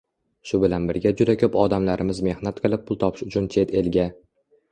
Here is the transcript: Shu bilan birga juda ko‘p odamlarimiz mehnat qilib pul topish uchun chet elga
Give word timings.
Shu 0.51 0.59
bilan 0.61 0.87
birga 0.91 1.09
juda 1.19 1.33
ko‘p 1.41 1.57
odamlarimiz 1.65 2.21
mehnat 2.29 2.61
qilib 2.63 2.87
pul 2.87 2.99
topish 3.05 3.27
uchun 3.29 3.53
chet 3.57 3.77
elga 3.83 4.07